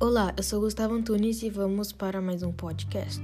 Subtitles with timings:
[0.00, 3.22] Olá, eu sou Gustavo Antunes e vamos para mais um podcast.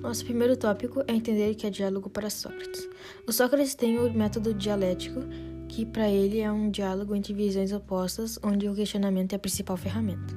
[0.00, 2.88] Nosso primeiro tópico é entender o que é diálogo para Sócrates.
[3.26, 5.20] O Sócrates tem o método dialético,
[5.68, 9.76] que para ele é um diálogo entre visões opostas, onde o questionamento é a principal
[9.76, 10.32] ferramenta.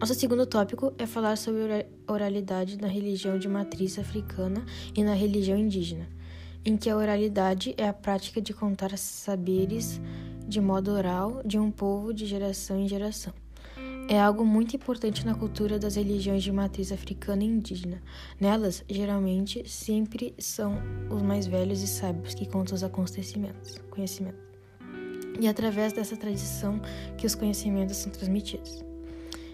[0.00, 4.64] Nosso segundo tópico é falar sobre oralidade na religião de matriz africana
[4.96, 6.08] e na religião indígena,
[6.64, 10.00] em que a oralidade é a prática de contar saberes
[10.48, 13.32] de modo oral de um povo de geração em geração
[14.10, 18.02] é algo muito importante na cultura das religiões de matriz africana e indígena.
[18.40, 20.74] Nelas, geralmente, sempre são
[21.08, 24.40] os mais velhos e sábios que contam os acontecimentos, conhecimentos.
[25.38, 26.80] E é através dessa tradição
[27.16, 28.84] que os conhecimentos são transmitidos.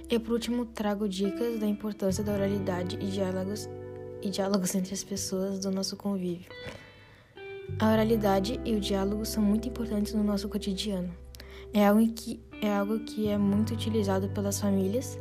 [0.09, 3.69] E por último, trago dicas da importância da oralidade e diálogos,
[4.23, 6.51] e diálogos entre as pessoas do nosso convívio.
[7.79, 11.15] A oralidade e o diálogo são muito importantes no nosso cotidiano.
[11.77, 15.19] É algo que é algo que é muito utilizado pelas famílias,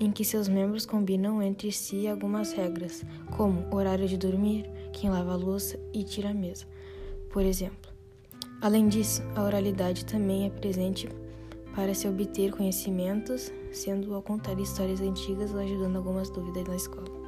[0.00, 3.04] em que seus membros combinam entre si algumas regras,
[3.36, 6.66] como horário de dormir, quem lava a louça e tira a mesa,
[7.30, 7.92] por exemplo.
[8.60, 11.08] Além disso, a oralidade também é presente
[11.76, 17.23] para se obter conhecimentos, sendo ao contar histórias antigas ou ajudando algumas dúvidas na escola.